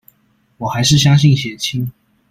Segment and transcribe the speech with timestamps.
[0.57, 1.91] 我還是相信血親